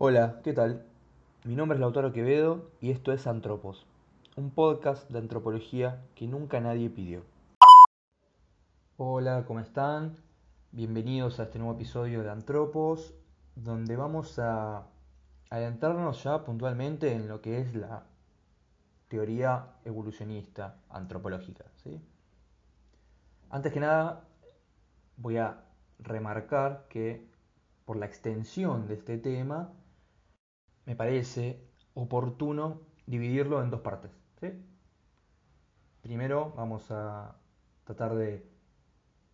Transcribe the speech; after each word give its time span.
Hola, 0.00 0.40
¿qué 0.44 0.52
tal? 0.52 0.86
Mi 1.42 1.56
nombre 1.56 1.74
es 1.74 1.80
Lautaro 1.80 2.12
Quevedo 2.12 2.70
y 2.80 2.92
esto 2.92 3.10
es 3.10 3.26
Antropos, 3.26 3.84
un 4.36 4.52
podcast 4.52 5.10
de 5.10 5.18
antropología 5.18 6.04
que 6.14 6.28
nunca 6.28 6.60
nadie 6.60 6.88
pidió. 6.88 7.24
Hola, 8.96 9.44
¿cómo 9.44 9.58
están? 9.58 10.14
Bienvenidos 10.70 11.40
a 11.40 11.42
este 11.42 11.58
nuevo 11.58 11.74
episodio 11.74 12.22
de 12.22 12.30
Antropos, 12.30 13.12
donde 13.56 13.96
vamos 13.96 14.38
a 14.38 14.86
adentrarnos 15.50 16.22
ya 16.22 16.44
puntualmente 16.44 17.12
en 17.12 17.26
lo 17.26 17.40
que 17.40 17.60
es 17.60 17.74
la 17.74 18.04
teoría 19.08 19.66
evolucionista 19.84 20.76
antropológica. 20.90 21.64
Antes 23.50 23.72
que 23.72 23.80
nada, 23.80 24.22
voy 25.16 25.38
a 25.38 25.64
remarcar 25.98 26.86
que 26.88 27.26
por 27.84 27.96
la 27.96 28.06
extensión 28.06 28.86
de 28.86 28.94
este 28.94 29.18
tema, 29.18 29.72
me 30.88 30.96
parece 30.96 31.60
oportuno 31.92 32.80
dividirlo 33.04 33.62
en 33.62 33.68
dos 33.68 33.82
partes. 33.82 34.10
Primero 36.00 36.54
vamos 36.56 36.90
a 36.90 37.36
tratar 37.84 38.14
de 38.14 38.48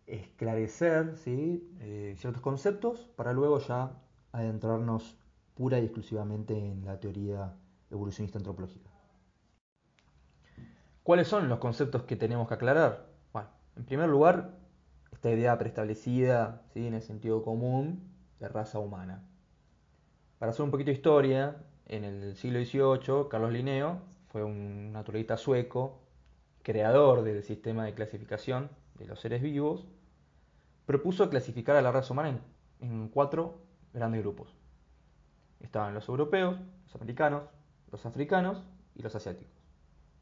esclarecer 0.05 1.15
eh, 1.25 2.13
ciertos 2.17 2.41
conceptos 2.41 3.09
para 3.15 3.31
luego 3.31 3.59
ya 3.59 3.93
adentrarnos 4.33 5.17
pura 5.53 5.79
y 5.79 5.85
exclusivamente 5.85 6.57
en 6.57 6.83
la 6.83 6.99
teoría 6.99 7.55
evolucionista 7.89 8.37
antropológica. 8.37 8.89
¿Cuáles 11.03 11.29
son 11.29 11.47
los 11.47 11.59
conceptos 11.59 12.03
que 12.03 12.17
tenemos 12.17 12.49
que 12.49 12.55
aclarar? 12.55 13.13
Bueno, 13.31 13.47
en 13.77 13.85
primer 13.85 14.09
lugar, 14.09 14.57
esta 15.13 15.31
idea 15.31 15.57
preestablecida 15.57 16.63
en 16.75 16.95
el 16.95 17.01
sentido 17.01 17.43
común 17.43 18.11
de 18.41 18.49
raza 18.49 18.79
humana. 18.79 19.23
Para 20.39 20.51
hacer 20.51 20.63
un 20.63 20.71
poquito 20.71 20.87
de 20.87 20.97
historia, 20.97 21.55
en 21.87 22.03
el 22.03 22.35
siglo 22.35 22.59
XVIII, 22.59 23.29
Carlos 23.29 23.53
Linneo 23.53 24.01
fue 24.31 24.43
un 24.43 24.91
naturalista 24.91 25.37
sueco, 25.37 26.01
creador 26.61 27.23
del 27.23 27.41
sistema 27.43 27.85
de 27.85 27.93
clasificación 27.93 28.69
de 28.95 29.05
los 29.05 29.21
seres 29.21 29.41
vivos, 29.41 29.85
propuso 30.85 31.29
clasificar 31.29 31.77
a 31.77 31.81
la 31.81 31.91
raza 31.91 32.11
humana 32.11 32.29
en, 32.29 32.41
en 32.81 33.07
cuatro 33.07 33.59
grandes 33.93 34.21
grupos. 34.21 34.53
Estaban 35.61 35.93
los 35.93 36.09
europeos, 36.09 36.57
los 36.83 36.95
americanos, 36.95 37.43
los 37.91 38.05
africanos 38.05 38.61
y 38.93 39.03
los 39.03 39.15
asiáticos. 39.15 39.53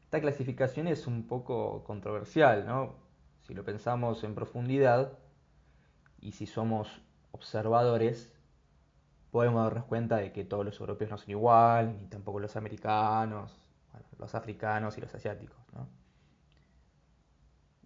Esta 0.04 0.20
clasificación 0.20 0.86
es 0.86 1.08
un 1.08 1.26
poco 1.26 1.82
controversial, 1.82 2.66
¿no? 2.66 2.94
Si 3.48 3.52
lo 3.52 3.64
pensamos 3.64 4.22
en 4.22 4.36
profundidad 4.36 5.18
y 6.20 6.32
si 6.32 6.46
somos 6.46 7.02
observadores, 7.32 8.33
podemos 9.34 9.64
darnos 9.64 9.86
cuenta 9.86 10.18
de 10.18 10.30
que 10.30 10.44
todos 10.44 10.64
los 10.64 10.78
europeos 10.78 11.10
no 11.10 11.18
son 11.18 11.30
igual, 11.30 11.98
ni 12.00 12.06
tampoco 12.06 12.38
los 12.38 12.54
americanos, 12.54 13.52
los 14.16 14.32
africanos 14.32 14.96
y 14.96 15.00
los 15.00 15.12
asiáticos. 15.12 15.56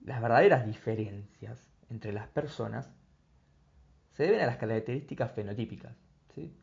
Las 0.05 0.21
verdaderas 0.21 0.67
diferencias 0.67 1.67
entre 1.89 2.13
las 2.13 2.29
personas 2.29 2.93
se 4.13 4.25
deben 4.25 4.43
a 4.43 4.47
las 4.47 4.59
características 4.59 5.33
fenotípicas. 5.33 5.97
¿sí? 6.35 6.55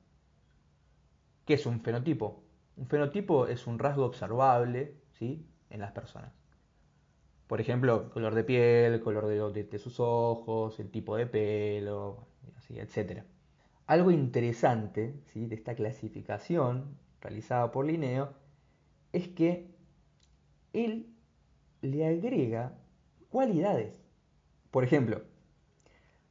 ¿Qué 1.45 1.55
es 1.55 1.65
un 1.65 1.81
fenotipo? 1.81 2.43
Un 2.77 2.85
fenotipo 2.85 3.47
es 3.47 3.65
un 3.65 3.79
rasgo 3.79 4.05
observable 4.05 5.01
¿sí? 5.13 5.49
en 5.71 5.79
las 5.79 5.93
personas. 5.93 6.31
Por 7.47 7.59
ejemplo, 7.59 8.11
color 8.11 8.35
de 8.35 8.43
piel, 8.43 9.01
color 9.01 9.25
de 9.25 9.79
sus 9.79 9.99
ojos, 9.99 10.79
el 10.79 10.91
tipo 10.91 11.17
de 11.17 11.25
pelo, 11.25 12.27
etc. 12.69 13.23
Algo 13.87 14.09
interesante 14.09 15.13
de 15.35 15.55
esta 15.55 15.75
clasificación 15.75 16.97
realizada 17.21 17.71
por 17.71 17.85
Linneo 17.85 18.33
es 19.13 19.27
que 19.27 19.75
él 20.73 21.13
le 21.81 22.07
agrega 22.07 22.79
cualidades. 23.29 24.03
Por 24.71 24.83
ejemplo, 24.83 25.21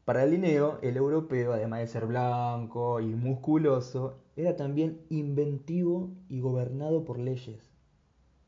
para 0.04 0.26
Linneo, 0.26 0.80
el 0.82 0.96
europeo, 0.96 1.52
además 1.52 1.78
de 1.78 1.86
ser 1.86 2.06
blanco 2.06 3.00
y 3.00 3.14
musculoso, 3.14 4.18
era 4.34 4.56
también 4.56 5.00
inventivo 5.08 6.10
y 6.28 6.40
gobernado 6.40 7.04
por 7.04 7.20
leyes. 7.20 7.70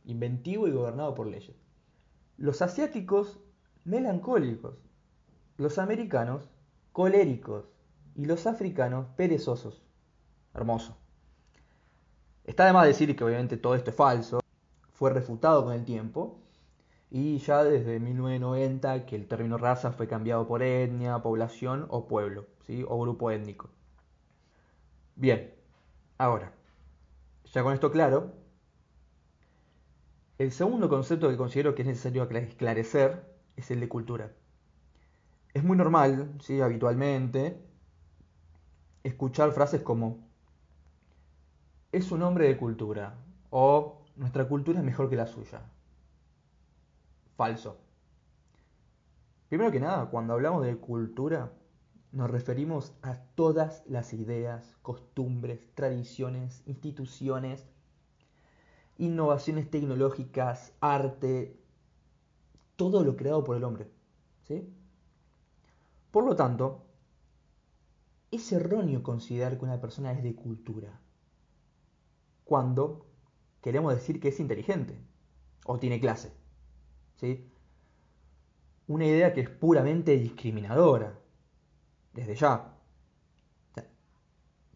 Inventivo 0.04 0.66
y 0.66 0.72
gobernado 0.72 1.14
por 1.14 1.28
leyes. 1.28 1.56
Los 2.38 2.60
asiáticos, 2.60 3.38
melancólicos. 3.84 4.74
Los 5.58 5.78
americanos, 5.78 6.50
coléricos 6.92 7.75
y 8.16 8.24
los 8.24 8.46
africanos 8.46 9.06
perezosos. 9.16 9.82
Hermoso. 10.54 10.96
Está 12.44 12.66
de 12.66 12.72
más 12.72 12.86
decir 12.86 13.14
que 13.14 13.24
obviamente 13.24 13.56
todo 13.56 13.74
esto 13.74 13.90
es 13.90 13.96
falso, 13.96 14.40
fue 14.92 15.10
refutado 15.10 15.64
con 15.64 15.74
el 15.74 15.84
tiempo 15.84 16.40
y 17.10 17.38
ya 17.38 17.62
desde 17.62 18.00
1990 18.00 19.04
que 19.04 19.16
el 19.16 19.28
término 19.28 19.58
raza 19.58 19.92
fue 19.92 20.08
cambiado 20.08 20.46
por 20.46 20.62
etnia, 20.62 21.18
población 21.22 21.86
o 21.90 22.08
pueblo, 22.08 22.46
¿sí? 22.66 22.84
o 22.88 22.98
grupo 23.00 23.30
étnico. 23.30 23.68
Bien, 25.14 25.54
ahora, 26.18 26.52
ya 27.52 27.62
con 27.62 27.74
esto 27.74 27.90
claro, 27.90 28.32
el 30.38 30.52
segundo 30.52 30.88
concepto 30.88 31.28
que 31.28 31.36
considero 31.36 31.74
que 31.74 31.82
es 31.82 31.88
necesario 31.88 32.22
esclarecer 32.24 33.24
es 33.56 33.70
el 33.70 33.80
de 33.80 33.88
cultura. 33.88 34.32
Es 35.52 35.64
muy 35.64 35.76
normal, 35.76 36.34
¿sí? 36.40 36.60
habitualmente, 36.60 37.65
escuchar 39.06 39.52
frases 39.52 39.82
como 39.82 40.18
es 41.92 42.10
un 42.10 42.22
hombre 42.22 42.48
de 42.48 42.56
cultura 42.56 43.14
o 43.50 44.02
nuestra 44.16 44.48
cultura 44.48 44.80
es 44.80 44.84
mejor 44.84 45.08
que 45.08 45.16
la 45.16 45.26
suya. 45.26 45.62
Falso. 47.36 47.78
Primero 49.48 49.70
que 49.70 49.80
nada, 49.80 50.06
cuando 50.10 50.32
hablamos 50.32 50.64
de 50.64 50.76
cultura, 50.76 51.52
nos 52.10 52.30
referimos 52.30 52.92
a 53.02 53.14
todas 53.34 53.84
las 53.86 54.12
ideas, 54.12 54.76
costumbres, 54.82 55.60
tradiciones, 55.74 56.62
instituciones, 56.66 57.68
innovaciones 58.98 59.70
tecnológicas, 59.70 60.72
arte, 60.80 61.56
todo 62.74 63.04
lo 63.04 63.16
creado 63.16 63.44
por 63.44 63.56
el 63.56 63.64
hombre. 63.64 63.88
¿sí? 64.48 64.68
Por 66.10 66.24
lo 66.24 66.34
tanto, 66.34 66.85
es 68.36 68.52
erróneo 68.52 69.02
considerar 69.02 69.58
que 69.58 69.64
una 69.64 69.80
persona 69.80 70.12
es 70.12 70.22
de 70.22 70.34
cultura 70.34 71.00
cuando 72.44 73.04
queremos 73.60 73.92
decir 73.92 74.20
que 74.20 74.28
es 74.28 74.40
inteligente 74.40 74.96
o 75.66 75.78
tiene 75.78 76.00
clase. 76.00 76.32
¿sí? 77.16 77.50
Una 78.86 79.04
idea 79.04 79.34
que 79.34 79.40
es 79.40 79.50
puramente 79.50 80.16
discriminadora, 80.16 81.18
desde 82.14 82.36
ya. 82.36 82.72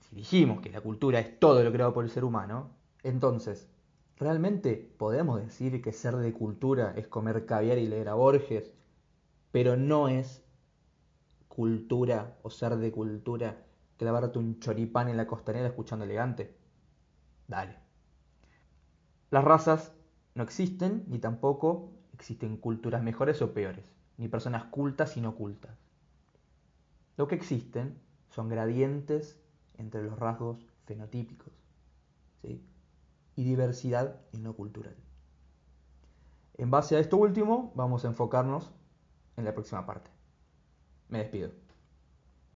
si 0.00 0.16
dijimos 0.16 0.60
que 0.60 0.70
la 0.70 0.80
cultura 0.80 1.20
es 1.20 1.38
todo 1.38 1.62
lo 1.62 1.72
creado 1.72 1.94
por 1.94 2.04
el 2.04 2.10
ser 2.10 2.24
humano, 2.24 2.70
entonces, 3.04 3.68
¿realmente 4.16 4.92
podemos 4.98 5.40
decir 5.40 5.80
que 5.80 5.92
ser 5.92 6.16
de 6.16 6.32
cultura 6.32 6.92
es 6.96 7.06
comer 7.06 7.46
caviar 7.46 7.78
y 7.78 7.86
leer 7.86 8.08
a 8.08 8.14
Borges, 8.14 8.74
pero 9.52 9.76
no 9.76 10.08
es 10.08 10.42
cultura 11.60 12.38
o 12.42 12.48
ser 12.48 12.76
de 12.76 12.90
cultura 12.90 13.66
clavarte 13.98 14.38
un 14.38 14.60
choripán 14.60 15.10
en 15.10 15.18
la 15.18 15.26
costanera 15.26 15.66
escuchando 15.66 16.06
elegante? 16.06 16.56
Dale. 17.48 17.76
Las 19.30 19.44
razas 19.44 19.92
no 20.34 20.42
existen, 20.42 21.04
ni 21.06 21.18
tampoco 21.18 21.92
existen 22.14 22.56
culturas 22.56 23.02
mejores 23.02 23.42
o 23.42 23.52
peores, 23.52 23.84
ni 24.16 24.26
personas 24.26 24.64
cultas 24.64 25.18
y 25.18 25.20
no 25.20 25.34
cultas. 25.34 25.76
Lo 27.18 27.28
que 27.28 27.34
existen 27.34 28.00
son 28.30 28.48
gradientes 28.48 29.38
entre 29.76 30.02
los 30.02 30.18
rasgos 30.18 30.66
fenotípicos 30.86 31.52
¿sí? 32.40 32.64
y 33.36 33.44
diversidad 33.44 34.18
en 34.32 34.44
lo 34.44 34.56
cultural. 34.56 34.96
En 36.56 36.70
base 36.70 36.96
a 36.96 37.00
esto 37.00 37.18
último, 37.18 37.70
vamos 37.74 38.06
a 38.06 38.08
enfocarnos 38.08 38.72
en 39.36 39.44
la 39.44 39.52
próxima 39.52 39.84
parte. 39.84 40.19
Me 41.10 41.18
despido. 41.18 41.52